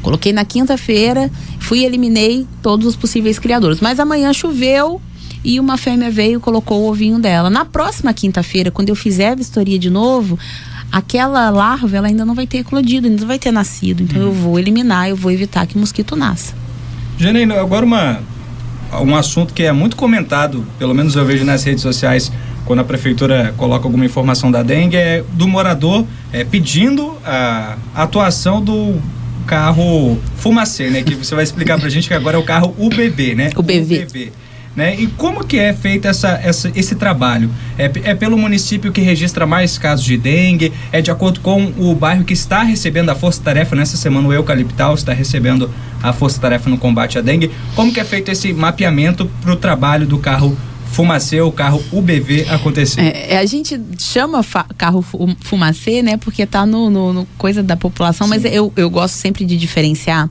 Coloquei 0.01 0.33
na 0.33 0.45
quinta-feira, 0.45 1.31
fui 1.59 1.79
e 1.79 1.85
eliminei 1.85 2.45
todos 2.61 2.85
os 2.85 2.95
possíveis 2.95 3.39
criadores. 3.39 3.79
Mas 3.79 3.99
amanhã 3.99 4.33
choveu, 4.33 5.01
e 5.43 5.59
uma 5.59 5.77
fêmea 5.77 6.11
veio 6.11 6.37
e 6.37 6.39
colocou 6.39 6.81
o 6.81 6.89
ovinho 6.89 7.19
dela. 7.19 7.49
Na 7.49 7.65
próxima 7.65 8.13
quinta-feira, 8.13 8.71
quando 8.71 8.89
eu 8.89 8.95
fizer 8.95 9.29
a 9.29 9.35
vistoria 9.35 9.79
de 9.79 9.89
novo, 9.89 10.37
aquela 10.91 11.49
larva 11.49 11.97
ela 11.97 12.07
ainda 12.07 12.25
não 12.25 12.35
vai 12.35 12.45
ter 12.45 12.59
eclodido, 12.59 13.07
ainda 13.07 13.21
não 13.21 13.27
vai 13.27 13.39
ter 13.39 13.51
nascido. 13.51 14.03
Então 14.03 14.19
uhum. 14.19 14.27
eu 14.27 14.31
vou 14.31 14.59
eliminar, 14.59 15.09
eu 15.09 15.15
vou 15.15 15.31
evitar 15.31 15.65
que 15.65 15.75
o 15.75 15.79
mosquito 15.79 16.15
nasça. 16.15 16.53
Janaína, 17.17 17.59
agora 17.59 17.85
uma, 17.85 18.21
um 18.99 19.15
assunto 19.15 19.53
que 19.53 19.63
é 19.63 19.71
muito 19.71 19.95
comentado, 19.95 20.65
pelo 20.77 20.93
menos 20.93 21.15
eu 21.15 21.25
vejo 21.25 21.45
nas 21.45 21.63
redes 21.63 21.81
sociais, 21.81 22.31
quando 22.65 22.79
a 22.79 22.83
prefeitura 22.83 23.53
coloca 23.57 23.85
alguma 23.85 24.05
informação 24.05 24.51
da 24.51 24.63
dengue, 24.63 24.95
é 24.95 25.23
do 25.33 25.47
morador 25.47 26.05
é, 26.31 26.43
pedindo 26.43 27.17
a 27.25 27.77
atuação 27.95 28.63
do 28.63 28.99
carro 29.45 30.17
Fumacê, 30.37 30.89
né? 30.89 31.01
Que 31.03 31.15
você 31.15 31.35
vai 31.35 31.43
explicar 31.43 31.79
pra 31.79 31.89
gente 31.89 32.07
que 32.07 32.13
agora 32.13 32.37
é 32.37 32.39
o 32.39 32.43
carro 32.43 32.75
UBB, 32.77 33.35
né? 33.35 33.49
UBV. 33.57 34.31
Né? 34.75 34.95
E 34.97 35.07
como 35.07 35.45
que 35.45 35.57
é 35.59 35.73
feito 35.73 36.07
essa, 36.07 36.39
essa, 36.41 36.71
esse 36.73 36.95
trabalho? 36.95 37.49
É, 37.77 37.91
é 38.03 38.15
pelo 38.15 38.37
município 38.37 38.91
que 38.91 39.01
registra 39.01 39.45
mais 39.45 39.77
casos 39.77 40.05
de 40.05 40.17
dengue? 40.17 40.71
É 40.93 41.01
de 41.01 41.11
acordo 41.11 41.41
com 41.41 41.73
o 41.77 41.93
bairro 41.93 42.23
que 42.23 42.33
está 42.33 42.63
recebendo 42.63 43.09
a 43.09 43.15
força-tarefa? 43.15 43.75
Nessa 43.75 43.97
semana 43.97 44.29
o 44.29 44.33
Eucaliptal 44.33 44.95
está 44.95 45.11
recebendo 45.11 45.69
a 46.01 46.13
força-tarefa 46.13 46.69
no 46.69 46.77
combate 46.77 47.17
à 47.17 47.21
dengue. 47.21 47.51
Como 47.75 47.91
que 47.91 47.99
é 47.99 48.05
feito 48.05 48.31
esse 48.31 48.53
mapeamento 48.53 49.29
para 49.41 49.51
o 49.51 49.57
trabalho 49.57 50.07
do 50.07 50.17
carro 50.17 50.57
Fumacê, 50.91 51.39
o 51.39 51.51
carro 51.51 51.81
UBV 51.91 52.47
acontecer. 52.49 53.01
É, 53.01 53.37
a 53.37 53.45
gente 53.45 53.79
chama 53.97 54.45
carro 54.77 55.03
Fumacê, 55.39 56.01
né? 56.01 56.17
Porque 56.17 56.45
tá 56.45 56.65
no, 56.65 56.89
no, 56.89 57.13
no 57.13 57.25
coisa 57.37 57.63
da 57.63 57.77
população, 57.77 58.27
Sim. 58.27 58.33
mas 58.33 58.45
eu, 58.45 58.71
eu 58.75 58.89
gosto 58.89 59.15
sempre 59.15 59.45
de 59.45 59.55
diferenciar. 59.55 60.29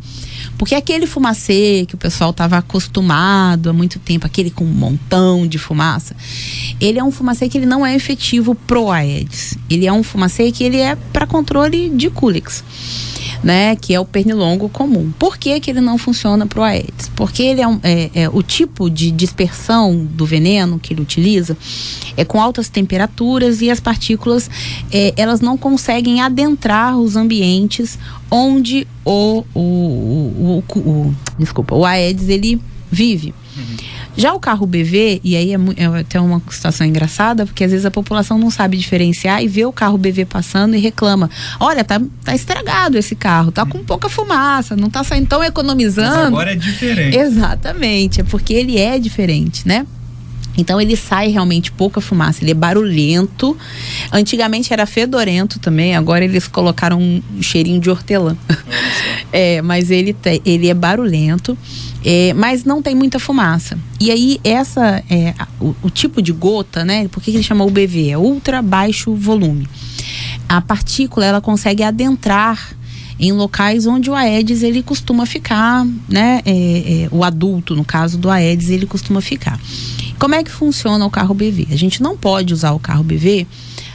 Porque 0.60 0.74
aquele 0.74 1.06
fumacê 1.06 1.86
que 1.88 1.94
o 1.94 1.98
pessoal 1.98 2.32
estava 2.32 2.58
acostumado 2.58 3.70
há 3.70 3.72
muito 3.72 3.98
tempo, 3.98 4.26
aquele 4.26 4.50
com 4.50 4.62
um 4.62 4.68
montão 4.68 5.46
de 5.46 5.56
fumaça, 5.56 6.14
ele 6.78 6.98
é 6.98 7.02
um 7.02 7.10
fumacê 7.10 7.48
que 7.48 7.56
ele 7.56 7.64
não 7.64 7.84
é 7.84 7.94
efetivo 7.94 8.54
pro 8.54 8.90
Aedes. 8.90 9.56
Ele 9.70 9.86
é 9.86 9.92
um 9.92 10.02
fumacê 10.02 10.52
que 10.52 10.62
ele 10.62 10.76
é 10.76 10.96
para 11.14 11.26
controle 11.26 11.88
de 11.88 12.10
Culex 12.10 12.62
né, 13.42 13.74
que 13.76 13.94
é 13.94 14.00
o 14.00 14.04
pernilongo 14.04 14.68
comum. 14.68 15.12
Por 15.18 15.38
que, 15.38 15.58
que 15.60 15.70
ele 15.70 15.80
não 15.80 15.96
funciona 15.96 16.46
para 16.46 16.60
o 16.60 16.62
Aedes? 16.62 17.10
Porque 17.16 17.42
ele 17.42 17.60
é, 17.60 17.68
um, 17.68 17.80
é, 17.82 18.10
é, 18.14 18.28
o 18.28 18.42
tipo 18.42 18.90
de 18.90 19.10
dispersão 19.10 19.96
do 19.96 20.26
veneno 20.26 20.78
que 20.78 20.92
ele 20.92 21.00
utiliza 21.00 21.56
é 22.16 22.24
com 22.24 22.40
altas 22.40 22.68
temperaturas 22.68 23.62
e 23.62 23.70
as 23.70 23.80
partículas 23.80 24.50
é, 24.92 25.14
elas 25.16 25.40
não 25.40 25.56
conseguem 25.56 26.20
adentrar 26.20 26.98
os 26.98 27.16
ambientes 27.16 27.98
onde 28.30 28.86
o, 29.04 29.44
o, 29.54 29.60
o, 29.60 30.64
o, 30.68 30.78
o 30.78 31.14
desculpa, 31.38 31.74
o 31.74 31.84
Aedes 31.84 32.28
ele 32.28 32.60
vive. 32.90 33.34
Uhum. 33.56 33.76
Já 34.16 34.32
o 34.32 34.40
carro 34.40 34.66
BV, 34.66 35.20
e 35.22 35.36
aí 35.36 35.54
é, 35.54 35.58
é 35.76 36.00
até 36.00 36.20
uma 36.20 36.42
situação 36.50 36.86
engraçada, 36.86 37.46
porque 37.46 37.64
às 37.64 37.70
vezes 37.70 37.86
a 37.86 37.90
população 37.90 38.38
não 38.38 38.50
sabe 38.50 38.76
diferenciar 38.76 39.42
e 39.42 39.48
vê 39.48 39.64
o 39.64 39.72
carro 39.72 39.96
BV 39.96 40.24
passando 40.24 40.74
e 40.74 40.78
reclama: 40.78 41.30
olha, 41.58 41.84
tá, 41.84 42.00
tá 42.24 42.34
estragado 42.34 42.98
esse 42.98 43.14
carro, 43.14 43.52
tá 43.52 43.64
com 43.64 43.84
pouca 43.84 44.08
fumaça, 44.08 44.76
não 44.76 44.90
tá 44.90 45.04
saindo 45.04 45.28
tão 45.28 45.42
economizando. 45.42 46.10
Mas 46.10 46.26
agora 46.26 46.52
é 46.52 46.56
diferente. 46.56 47.16
Exatamente, 47.16 48.20
é 48.20 48.24
porque 48.24 48.52
ele 48.52 48.78
é 48.78 48.98
diferente, 48.98 49.66
né? 49.66 49.86
Então 50.56 50.80
ele 50.80 50.96
sai 50.96 51.28
realmente 51.28 51.70
pouca 51.70 52.00
fumaça, 52.00 52.42
ele 52.42 52.50
é 52.50 52.54
barulhento. 52.54 53.56
Antigamente 54.12 54.72
era 54.72 54.84
fedorento 54.84 55.58
também, 55.58 55.96
agora 55.96 56.24
eles 56.24 56.48
colocaram 56.48 57.00
um 57.00 57.22
cheirinho 57.40 57.80
de 57.80 57.88
hortelã. 57.88 58.36
é, 59.32 59.62
mas 59.62 59.90
ele, 59.90 60.14
ele 60.44 60.68
é 60.68 60.74
barulhento. 60.74 61.56
É, 62.04 62.32
mas 62.32 62.64
não 62.64 62.80
tem 62.80 62.94
muita 62.94 63.18
fumaça. 63.18 63.78
E 64.00 64.10
aí, 64.10 64.40
essa 64.42 65.02
é 65.10 65.34
o, 65.60 65.74
o 65.82 65.90
tipo 65.90 66.22
de 66.22 66.32
gota, 66.32 66.84
né? 66.84 67.08
Por 67.08 67.22
que 67.22 67.30
ele 67.30 67.42
chama 67.42 67.64
UBV? 67.64 68.10
É 68.10 68.18
ultra 68.18 68.62
baixo 68.62 69.14
volume. 69.14 69.68
A 70.48 70.60
partícula 70.60 71.26
ela 71.26 71.40
consegue 71.40 71.82
adentrar 71.82 72.74
em 73.18 73.32
locais 73.32 73.86
onde 73.86 74.10
o 74.10 74.14
Aedes 74.14 74.62
ele 74.62 74.82
costuma 74.82 75.26
ficar, 75.26 75.86
né? 76.08 76.40
É, 76.46 76.52
é, 76.52 77.08
o 77.12 77.22
adulto, 77.22 77.76
no 77.76 77.84
caso 77.84 78.16
do 78.16 78.30
Aedes, 78.30 78.70
ele 78.70 78.86
costuma 78.86 79.20
ficar. 79.20 79.60
Como 80.18 80.34
é 80.34 80.42
que 80.42 80.50
funciona 80.50 81.04
o 81.04 81.10
carro 81.10 81.34
BV? 81.34 81.68
A 81.70 81.76
gente 81.76 82.02
não 82.02 82.16
pode 82.16 82.54
usar 82.54 82.72
o 82.72 82.78
carro 82.78 83.04
BV 83.04 83.46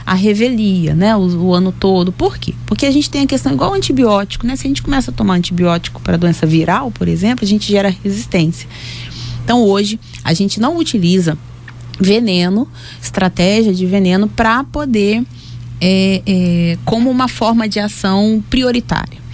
a 0.06 0.14
revelia, 0.14 0.94
né, 0.94 1.16
o, 1.16 1.46
o, 1.46 1.52
ano 1.52 1.72
todo. 1.72 2.12
Por 2.12 2.38
quê? 2.38 2.54
Porque 2.64 2.86
a 2.86 2.90
gente 2.92 3.10
tem 3.10 3.22
a 3.22 3.26
questão 3.26 3.52
igual 3.52 3.74
antibiótico, 3.74 4.46
né? 4.46 4.54
Se 4.54 4.66
a 4.66 4.68
gente 4.68 4.80
começa 4.80 5.10
a 5.10 5.14
tomar 5.14 5.34
antibiótico 5.34 6.00
para 6.00 6.16
doença 6.16 6.46
viral, 6.46 6.92
por 6.92 7.08
exemplo, 7.08 7.44
a 7.44 7.48
gente 7.48 7.68
gera 7.70 7.92
resistência. 8.04 8.68
Então 9.44 9.64
hoje 9.64 9.98
a 10.22 10.32
gente 10.32 10.60
não 10.60 10.76
utiliza 10.76 11.36
veneno, 12.00 12.68
estratégia 13.02 13.74
de 13.74 13.84
veneno 13.84 14.28
para 14.28 14.62
poder 14.62 15.24
é, 15.80 16.22
é, 16.24 16.78
como 16.84 17.10
uma 17.10 17.26
forma 17.26 17.68
de 17.68 17.80
ação 17.80 18.42
prioritária 18.48 19.25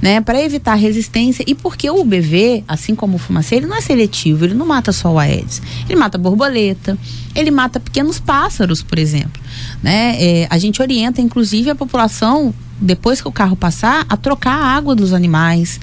né, 0.00 0.20
para 0.20 0.42
evitar 0.42 0.74
resistência 0.74 1.44
e 1.46 1.54
porque 1.54 1.90
o 1.90 2.00
UBV, 2.00 2.64
assim 2.68 2.94
como 2.94 3.16
o 3.16 3.18
fumacê, 3.18 3.56
ele 3.56 3.66
não 3.66 3.76
é 3.76 3.80
seletivo, 3.80 4.44
ele 4.44 4.54
não 4.54 4.66
mata 4.66 4.92
só 4.92 5.12
o 5.12 5.18
Aedes, 5.18 5.60
ele 5.88 5.98
mata 5.98 6.16
borboleta, 6.16 6.96
ele 7.34 7.50
mata 7.50 7.80
pequenos 7.80 8.18
pássaros, 8.18 8.82
por 8.82 8.98
exemplo, 8.98 9.40
né? 9.82 10.16
É, 10.18 10.46
a 10.50 10.58
gente 10.58 10.80
orienta, 10.80 11.20
inclusive, 11.20 11.70
a 11.70 11.74
população 11.74 12.54
depois 12.80 13.20
que 13.20 13.28
o 13.28 13.32
carro 13.32 13.56
passar 13.56 14.06
a 14.08 14.16
trocar 14.16 14.54
a 14.54 14.66
água 14.66 14.94
dos 14.94 15.12
animais, 15.12 15.80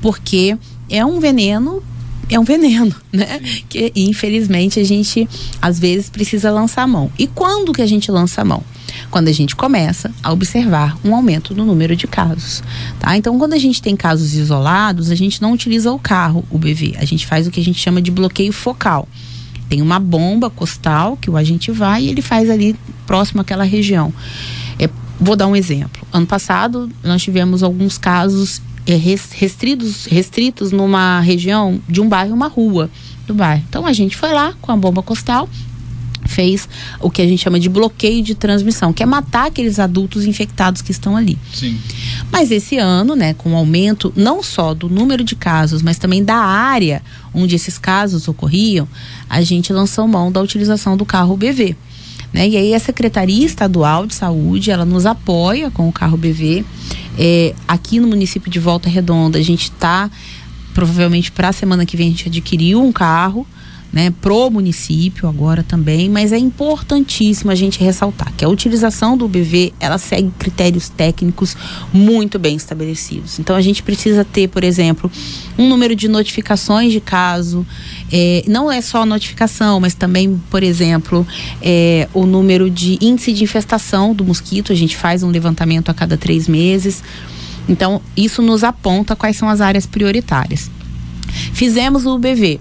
porque 0.00 0.56
é 0.88 1.04
um 1.04 1.20
veneno 1.20 1.82
é 2.30 2.38
um 2.38 2.44
veneno, 2.44 2.94
né? 3.12 3.40
Que 3.68 3.92
infelizmente 3.96 4.78
a 4.78 4.84
gente 4.84 5.28
às 5.60 5.78
vezes 5.78 6.10
precisa 6.10 6.50
lançar 6.50 6.82
a 6.82 6.86
mão. 6.86 7.10
E 7.18 7.26
quando 7.26 7.72
que 7.72 7.82
a 7.82 7.86
gente 7.86 8.10
lança 8.10 8.42
a 8.42 8.44
mão? 8.44 8.62
Quando 9.10 9.28
a 9.28 9.32
gente 9.32 9.56
começa 9.56 10.10
a 10.22 10.32
observar 10.32 10.96
um 11.04 11.14
aumento 11.14 11.54
no 11.54 11.64
número 11.64 11.96
de 11.96 12.06
casos. 12.06 12.62
Tá? 12.98 13.16
Então, 13.16 13.38
quando 13.38 13.54
a 13.54 13.58
gente 13.58 13.80
tem 13.80 13.96
casos 13.96 14.34
isolados, 14.34 15.10
a 15.10 15.14
gente 15.14 15.40
não 15.40 15.52
utiliza 15.52 15.90
o 15.92 15.98
carro, 15.98 16.44
o 16.50 16.58
BV, 16.58 16.96
a 16.98 17.04
gente 17.04 17.26
faz 17.26 17.46
o 17.46 17.50
que 17.50 17.60
a 17.60 17.64
gente 17.64 17.78
chama 17.78 18.00
de 18.00 18.10
bloqueio 18.10 18.52
focal. 18.52 19.08
Tem 19.68 19.82
uma 19.82 19.98
bomba 19.98 20.48
costal 20.48 21.16
que 21.16 21.30
o 21.30 21.36
agente 21.36 21.70
vai 21.70 22.04
e 22.04 22.08
ele 22.08 22.22
faz 22.22 22.48
ali 22.48 22.74
próximo 23.06 23.40
àquela 23.40 23.64
região. 23.64 24.12
É, 24.78 24.88
vou 25.20 25.36
dar 25.36 25.46
um 25.46 25.54
exemplo. 25.54 26.06
Ano 26.12 26.26
passado, 26.26 26.90
nós 27.02 27.22
tivemos 27.22 27.62
alguns 27.62 27.98
casos 27.98 28.62
é, 28.86 28.94
restritos, 28.94 30.06
restritos 30.06 30.72
numa 30.72 31.20
região 31.20 31.78
de 31.86 32.00
um 32.00 32.08
bairro, 32.08 32.34
uma 32.34 32.48
rua 32.48 32.90
do 33.26 33.34
bairro. 33.34 33.62
Então 33.68 33.84
a 33.84 33.92
gente 33.92 34.16
foi 34.16 34.32
lá 34.32 34.54
com 34.62 34.72
a 34.72 34.76
bomba 34.76 35.02
costal, 35.02 35.48
fez 36.38 36.68
o 37.00 37.10
que 37.10 37.20
a 37.20 37.26
gente 37.26 37.42
chama 37.42 37.58
de 37.58 37.68
bloqueio 37.68 38.22
de 38.22 38.32
transmissão, 38.32 38.92
que 38.92 39.02
é 39.02 39.06
matar 39.06 39.48
aqueles 39.48 39.80
adultos 39.80 40.24
infectados 40.24 40.80
que 40.80 40.92
estão 40.92 41.16
ali. 41.16 41.36
Sim. 41.52 41.76
Mas 42.30 42.52
esse 42.52 42.78
ano, 42.78 43.16
né, 43.16 43.34
com 43.34 43.54
o 43.54 43.56
aumento 43.56 44.12
não 44.14 44.40
só 44.40 44.72
do 44.72 44.88
número 44.88 45.24
de 45.24 45.34
casos, 45.34 45.82
mas 45.82 45.98
também 45.98 46.22
da 46.22 46.36
área 46.36 47.02
onde 47.34 47.56
esses 47.56 47.76
casos 47.76 48.28
ocorriam, 48.28 48.86
a 49.28 49.42
gente 49.42 49.72
lançou 49.72 50.06
mão 50.06 50.30
da 50.30 50.40
utilização 50.40 50.96
do 50.96 51.04
carro 51.04 51.36
BV. 51.36 51.74
Né? 52.32 52.50
E 52.50 52.56
aí 52.56 52.72
a 52.72 52.78
Secretaria 52.78 53.44
Estadual 53.44 54.06
de 54.06 54.14
Saúde, 54.14 54.70
ela 54.70 54.84
nos 54.84 55.06
apoia 55.06 55.72
com 55.72 55.88
o 55.88 55.92
carro 55.92 56.16
BV. 56.16 56.64
É, 57.18 57.52
aqui 57.66 57.98
no 57.98 58.06
município 58.06 58.48
de 58.48 58.60
Volta 58.60 58.88
Redonda, 58.88 59.40
a 59.40 59.42
gente 59.42 59.64
está, 59.64 60.08
provavelmente 60.72 61.32
para 61.32 61.48
a 61.48 61.52
semana 61.52 61.84
que 61.84 61.96
vem, 61.96 62.06
a 62.06 62.10
gente 62.10 62.28
adquiriu 62.28 62.80
um 62.80 62.92
carro 62.92 63.44
né, 63.92 64.12
pro 64.20 64.50
município 64.50 65.28
agora 65.28 65.62
também, 65.62 66.10
mas 66.10 66.32
é 66.32 66.38
importantíssimo 66.38 67.50
a 67.50 67.54
gente 67.54 67.80
ressaltar 67.80 68.32
que 68.36 68.44
a 68.44 68.48
utilização 68.48 69.16
do 69.16 69.26
BV 69.26 69.72
ela 69.80 69.96
segue 69.96 70.30
critérios 70.38 70.88
técnicos 70.90 71.56
muito 71.92 72.38
bem 72.38 72.54
estabelecidos. 72.56 73.38
Então 73.38 73.56
a 73.56 73.62
gente 73.62 73.82
precisa 73.82 74.24
ter, 74.24 74.48
por 74.48 74.62
exemplo, 74.62 75.10
um 75.56 75.68
número 75.68 75.96
de 75.96 76.06
notificações 76.06 76.92
de 76.92 77.00
caso, 77.00 77.66
é, 78.12 78.44
não 78.46 78.70
é 78.70 78.80
só 78.82 79.06
notificação, 79.06 79.80
mas 79.80 79.94
também, 79.94 80.40
por 80.50 80.62
exemplo, 80.62 81.26
é, 81.62 82.08
o 82.12 82.26
número 82.26 82.68
de 82.68 82.98
índice 83.00 83.32
de 83.32 83.44
infestação 83.44 84.14
do 84.14 84.24
mosquito. 84.24 84.72
A 84.72 84.76
gente 84.76 84.96
faz 84.96 85.22
um 85.22 85.30
levantamento 85.30 85.88
a 85.88 85.94
cada 85.94 86.16
três 86.16 86.46
meses. 86.46 87.02
Então 87.68 88.02
isso 88.16 88.42
nos 88.42 88.64
aponta 88.64 89.16
quais 89.16 89.36
são 89.36 89.48
as 89.48 89.60
áreas 89.60 89.86
prioritárias. 89.86 90.70
Fizemos 91.52 92.06
o 92.06 92.18
BV 92.18 92.60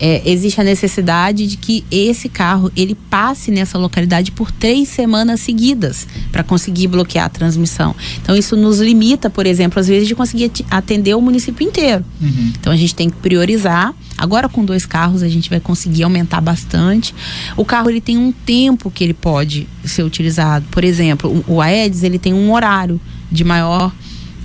é, 0.00 0.22
existe 0.30 0.60
a 0.60 0.64
necessidade 0.64 1.46
de 1.46 1.56
que 1.56 1.84
esse 1.90 2.28
carro 2.28 2.70
ele 2.76 2.94
passe 2.94 3.50
nessa 3.50 3.76
localidade 3.78 4.30
por 4.30 4.50
três 4.50 4.88
semanas 4.88 5.40
seguidas 5.40 6.06
para 6.30 6.42
conseguir 6.42 6.88
bloquear 6.88 7.26
a 7.26 7.28
transmissão. 7.28 7.94
Então 8.22 8.36
isso 8.36 8.56
nos 8.56 8.80
limita, 8.80 9.28
por 9.28 9.46
exemplo, 9.46 9.80
às 9.80 9.88
vezes 9.88 10.06
de 10.06 10.14
conseguir 10.14 10.50
atender 10.70 11.14
o 11.14 11.20
município 11.20 11.66
inteiro. 11.66 12.04
Uhum. 12.20 12.52
Então 12.58 12.72
a 12.72 12.76
gente 12.76 12.94
tem 12.94 13.10
que 13.10 13.16
priorizar. 13.16 13.94
Agora 14.16 14.48
com 14.48 14.64
dois 14.64 14.86
carros 14.86 15.22
a 15.22 15.28
gente 15.28 15.50
vai 15.50 15.60
conseguir 15.60 16.02
aumentar 16.02 16.40
bastante. 16.40 17.14
O 17.56 17.64
carro 17.64 17.90
ele 17.90 18.00
tem 18.00 18.16
um 18.16 18.32
tempo 18.32 18.90
que 18.90 19.04
ele 19.04 19.14
pode 19.14 19.68
ser 19.84 20.02
utilizado. 20.02 20.64
Por 20.70 20.84
exemplo, 20.84 21.44
o 21.46 21.60
Aedes 21.60 22.02
ele 22.02 22.18
tem 22.18 22.32
um 22.32 22.52
horário 22.52 23.00
de 23.30 23.44
maior 23.44 23.92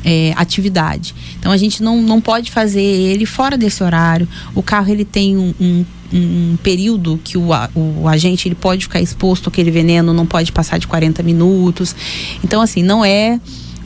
é, 0.03 0.33
atividade. 0.35 1.15
Então 1.43 1.51
a 1.51 1.57
gente 1.57 1.83
não, 1.83 2.01
não 2.01 2.21
pode 2.21 2.49
fazer 2.49 2.81
ele 2.81 3.25
fora 3.25 3.57
desse 3.57 3.83
horário. 3.83 4.25
O 4.55 4.63
carro 4.63 4.89
ele 4.89 5.03
tem 5.03 5.37
um, 5.37 5.53
um, 5.59 5.85
um 6.13 6.57
período 6.63 7.19
que 7.21 7.37
o, 7.37 7.49
o 7.75 8.07
agente 8.07 8.47
ele 8.47 8.55
pode 8.55 8.85
ficar 8.85 9.01
exposto 9.01 9.49
àquele 9.49 9.69
veneno, 9.69 10.13
não 10.13 10.25
pode 10.25 10.53
passar 10.53 10.77
de 10.77 10.87
40 10.87 11.21
minutos. 11.21 11.93
Então 12.41 12.61
assim, 12.61 12.81
não 12.81 13.03
é 13.03 13.41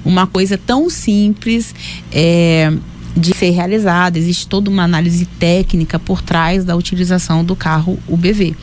uma 0.05 0.27
coisa 0.27 0.55
tão 0.55 0.87
simples 0.87 1.73
é, 2.11 2.71
de 3.15 3.35
ser 3.35 3.49
realizada. 3.49 4.19
Existe 4.19 4.47
toda 4.47 4.69
uma 4.69 4.83
análise 4.83 5.25
técnica 5.25 5.97
por 5.97 6.21
trás 6.21 6.63
da 6.63 6.75
utilização 6.75 7.43
do 7.43 7.55
carro 7.55 7.97
UBV. 8.07 8.55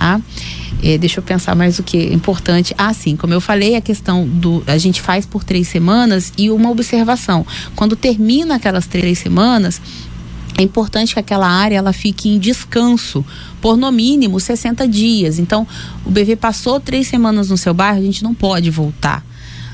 Tá? 0.00 0.20
É, 0.82 0.96
deixa 0.96 1.20
eu 1.20 1.22
pensar 1.22 1.54
mais 1.54 1.78
o 1.78 1.82
que 1.82 1.98
é 1.98 2.12
importante. 2.14 2.74
Ah, 2.78 2.94
sim, 2.94 3.14
como 3.14 3.34
eu 3.34 3.40
falei, 3.40 3.76
a 3.76 3.82
questão 3.82 4.26
do. 4.26 4.62
A 4.66 4.78
gente 4.78 5.02
faz 5.02 5.26
por 5.26 5.44
três 5.44 5.68
semanas 5.68 6.32
e 6.38 6.50
uma 6.50 6.70
observação. 6.70 7.46
Quando 7.76 7.94
termina 7.94 8.56
aquelas 8.56 8.86
três 8.86 9.18
semanas, 9.18 9.80
é 10.56 10.62
importante 10.62 11.12
que 11.12 11.20
aquela 11.20 11.46
área 11.46 11.76
ela 11.76 11.92
fique 11.92 12.30
em 12.30 12.38
descanso 12.38 13.24
por 13.60 13.76
no 13.76 13.92
mínimo 13.92 14.40
60 14.40 14.88
dias. 14.88 15.38
Então, 15.38 15.66
o 16.04 16.10
bebê 16.10 16.34
passou 16.34 16.80
três 16.80 17.06
semanas 17.06 17.50
no 17.50 17.58
seu 17.58 17.74
bairro, 17.74 17.98
a 17.98 18.02
gente 18.02 18.24
não 18.24 18.34
pode 18.34 18.70
voltar 18.70 19.22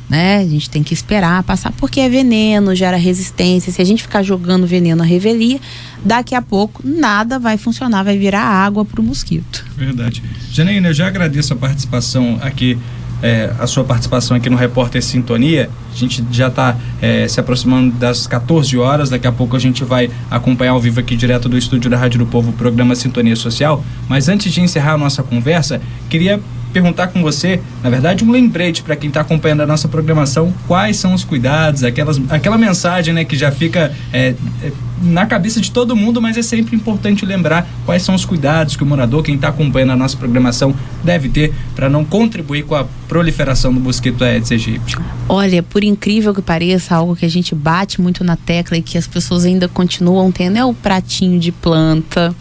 né? 0.08 0.38
A 0.38 0.46
gente 0.46 0.70
tem 0.70 0.82
que 0.82 0.94
esperar 0.94 1.42
passar, 1.42 1.72
porque 1.72 2.00
é 2.00 2.08
veneno, 2.08 2.74
gera 2.74 2.96
resistência. 2.96 3.72
Se 3.72 3.82
a 3.82 3.84
gente 3.84 4.02
ficar 4.02 4.22
jogando 4.22 4.66
veneno 4.66 5.02
à 5.02 5.06
revelia, 5.06 5.60
daqui 6.04 6.34
a 6.34 6.42
pouco 6.42 6.82
nada 6.84 7.38
vai 7.38 7.56
funcionar, 7.56 8.02
vai 8.04 8.16
virar 8.16 8.42
água 8.42 8.84
para 8.84 9.00
o 9.00 9.04
mosquito. 9.04 9.64
Verdade. 9.76 10.22
Janaína, 10.50 10.88
eu 10.88 10.94
já 10.94 11.06
agradeço 11.06 11.52
a 11.52 11.56
participação 11.56 12.38
aqui. 12.40 12.78
É, 13.22 13.50
a 13.58 13.66
sua 13.66 13.82
participação 13.82 14.36
aqui 14.36 14.50
no 14.50 14.56
Repórter 14.58 15.02
Sintonia. 15.02 15.70
A 15.90 15.96
gente 15.96 16.22
já 16.30 16.48
está 16.48 16.76
é, 17.00 17.26
se 17.26 17.40
aproximando 17.40 17.96
das 17.96 18.26
14 18.26 18.76
horas. 18.76 19.08
Daqui 19.08 19.26
a 19.26 19.32
pouco 19.32 19.56
a 19.56 19.58
gente 19.58 19.82
vai 19.82 20.10
acompanhar 20.30 20.72
ao 20.72 20.80
vivo 20.80 21.00
aqui 21.00 21.16
direto 21.16 21.48
do 21.48 21.56
estúdio 21.56 21.90
da 21.90 21.96
Rádio 21.96 22.18
do 22.18 22.26
Povo 22.26 22.50
o 22.50 22.52
programa 22.52 22.94
Sintonia 22.94 23.34
Social. 23.34 23.82
Mas 24.06 24.28
antes 24.28 24.52
de 24.52 24.60
encerrar 24.60 24.92
a 24.92 24.98
nossa 24.98 25.22
conversa, 25.22 25.80
queria 26.10 26.42
perguntar 26.76 27.06
com 27.06 27.22
você, 27.22 27.58
na 27.82 27.88
verdade, 27.88 28.22
um 28.22 28.30
lembrete 28.30 28.82
para 28.82 28.94
quem 28.94 29.08
está 29.08 29.22
acompanhando 29.22 29.62
a 29.62 29.66
nossa 29.66 29.88
programação, 29.88 30.52
quais 30.68 30.98
são 30.98 31.14
os 31.14 31.24
cuidados, 31.24 31.82
aquelas, 31.82 32.20
aquela 32.28 32.58
mensagem 32.58 33.14
né, 33.14 33.24
que 33.24 33.34
já 33.34 33.50
fica 33.50 33.94
é, 34.12 34.34
é, 34.62 34.72
na 35.00 35.24
cabeça 35.24 35.58
de 35.58 35.70
todo 35.70 35.96
mundo, 35.96 36.20
mas 36.20 36.36
é 36.36 36.42
sempre 36.42 36.76
importante 36.76 37.24
lembrar 37.24 37.66
quais 37.86 38.02
são 38.02 38.14
os 38.14 38.26
cuidados 38.26 38.76
que 38.76 38.82
o 38.82 38.86
morador, 38.86 39.22
quem 39.22 39.36
está 39.36 39.48
acompanhando 39.48 39.92
a 39.92 39.96
nossa 39.96 40.18
programação, 40.18 40.74
deve 41.02 41.30
ter 41.30 41.54
para 41.74 41.88
não 41.88 42.04
contribuir 42.04 42.64
com 42.64 42.74
a 42.74 42.84
proliferação 43.08 43.72
do 43.72 43.80
mosquito 43.80 44.22
Aedes 44.22 44.52
aegypti. 44.52 44.98
Olha, 45.30 45.62
por 45.62 45.82
incrível 45.82 46.34
que 46.34 46.42
pareça, 46.42 46.94
algo 46.94 47.16
que 47.16 47.24
a 47.24 47.30
gente 47.30 47.54
bate 47.54 48.02
muito 48.02 48.22
na 48.22 48.36
tecla 48.36 48.76
e 48.76 48.82
que 48.82 48.98
as 48.98 49.06
pessoas 49.06 49.46
ainda 49.46 49.66
continuam 49.66 50.30
tendo 50.30 50.58
é 50.58 50.64
o 50.64 50.74
pratinho 50.74 51.40
de 51.40 51.52
planta, 51.52 52.36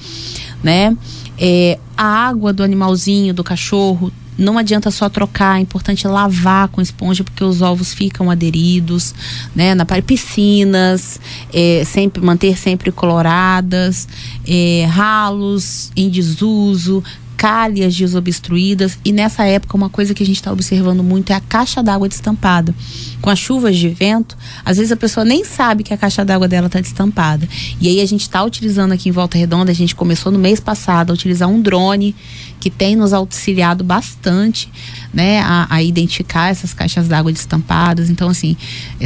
né? 0.62 0.94
É, 1.38 1.78
a 1.98 2.06
água 2.06 2.54
do 2.54 2.64
animalzinho, 2.64 3.34
do 3.34 3.44
cachorro, 3.44 4.12
não 4.38 4.58
adianta 4.58 4.92
só 4.92 5.08
trocar, 5.10 5.58
é 5.58 5.62
importante 5.62 6.08
lavar 6.08 6.68
com 6.68 6.82
esponja 6.82 7.24
porque 7.24 7.44
os 7.44 7.62
ovos 7.62 7.94
ficam 7.94 8.30
aderidos, 8.30 9.14
né? 9.56 9.74
Na 9.74 9.86
piscinas, 10.02 11.20
é, 11.54 11.84
sempre 11.86 12.22
manter 12.24 12.58
sempre 12.58 12.92
coloradas, 12.92 14.08
é, 14.48 14.86
ralos 14.90 15.92
em 15.96 16.10
desuso, 16.10 17.04
calhas 17.38 17.96
desobstruídas 17.96 18.98
e 19.04 19.12
nessa 19.12 19.46
época 19.46 19.76
uma 19.76 19.90
coisa 19.90 20.14
que 20.14 20.24
a 20.24 20.26
gente 20.26 20.38
está 20.38 20.52
observando 20.52 21.04
muito 21.04 21.32
é 21.32 21.36
a 21.36 21.40
caixa 21.40 21.84
d'água 21.84 22.08
destampada. 22.08 22.74
Com 23.22 23.30
as 23.30 23.40
chuvas 23.40 23.78
de 23.78 23.90
vento, 23.90 24.38
às 24.64 24.78
vezes 24.78 24.92
a 24.92 24.96
pessoa 24.96 25.26
nem 25.26 25.44
sabe 25.44 25.84
que 25.84 25.94
a 25.94 25.98
caixa 25.98 26.24
d'água 26.24 26.48
dela 26.48 26.68
está 26.68 26.80
destampada. 26.80 27.48
E 27.80 27.88
aí 27.88 28.02
a 28.02 28.06
gente 28.06 28.22
está 28.22 28.44
utilizando 28.44 28.92
aqui 28.92 29.10
em 29.10 29.12
Volta 29.12 29.38
Redonda, 29.38 29.72
a 29.72 29.76
gente 29.76 29.96
começou 29.96 30.32
no 30.32 30.40
mês 30.40 30.60
passado 30.60 31.12
a 31.12 31.14
utilizar 31.14 31.50
um 31.50 31.62
drone 31.62 32.16
que 32.60 32.70
tem 32.70 32.96
nos 32.96 33.14
auxiliado 33.14 33.84
bastante, 33.84 34.72
né, 35.14 35.40
a, 35.42 35.68
a 35.70 35.84
identificar 35.84 36.50
essas 36.50 36.74
caixas 36.74 37.08
d'água 37.08 37.32
destampadas. 37.32 38.10
Então 38.10 38.30
assim, 38.30 38.56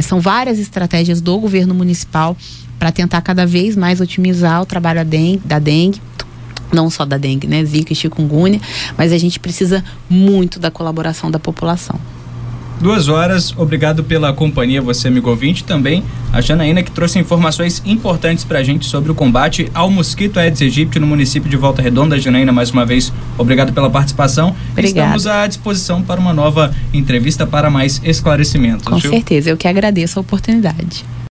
são 0.02 0.20
várias 0.20 0.58
estratégias 0.58 1.20
do 1.20 1.38
governo 1.38 1.74
municipal 1.74 2.36
para 2.78 2.90
tentar 2.90 3.20
cada 3.20 3.46
vez 3.46 3.76
mais 3.76 4.00
otimizar 4.00 4.62
o 4.62 4.66
trabalho 4.66 5.00
da 5.44 5.58
dengue 5.58 6.00
não 6.72 6.90
só 6.90 7.04
da 7.04 7.16
dengue, 7.16 7.46
né, 7.46 7.64
zika 7.64 7.92
e 7.92 7.96
chikungunya, 7.96 8.60
mas 8.96 9.12
a 9.12 9.18
gente 9.18 9.38
precisa 9.38 9.84
muito 10.08 10.58
da 10.58 10.70
colaboração 10.70 11.30
da 11.30 11.38
população. 11.38 11.98
Duas 12.80 13.08
horas, 13.08 13.52
obrigado 13.58 14.02
pela 14.02 14.32
companhia, 14.32 14.80
você 14.80 15.08
amigo 15.08 15.28
ouvinte, 15.28 15.62
também 15.62 16.02
a 16.32 16.40
Janaína 16.40 16.82
que 16.82 16.90
trouxe 16.90 17.18
informações 17.18 17.82
importantes 17.84 18.42
para 18.42 18.60
a 18.60 18.62
gente 18.62 18.86
sobre 18.86 19.10
o 19.10 19.14
combate 19.14 19.70
ao 19.74 19.90
mosquito 19.90 20.38
Aedes 20.38 20.62
aegypti 20.62 20.98
no 20.98 21.06
município 21.06 21.50
de 21.50 21.56
Volta 21.56 21.82
Redonda. 21.82 22.18
Janaína, 22.18 22.52
mais 22.52 22.70
uma 22.70 22.86
vez, 22.86 23.12
obrigado 23.36 23.72
pela 23.72 23.90
participação. 23.90 24.56
Obrigada. 24.72 25.16
Estamos 25.16 25.26
à 25.26 25.46
disposição 25.46 26.02
para 26.02 26.18
uma 26.18 26.32
nova 26.32 26.74
entrevista 26.94 27.46
para 27.46 27.68
mais 27.68 28.00
esclarecimentos. 28.02 28.86
Com 28.86 28.96
viu? 28.96 29.10
certeza, 29.10 29.50
eu 29.50 29.56
que 29.56 29.68
agradeço 29.68 30.18
a 30.18 30.22
oportunidade. 30.22 31.04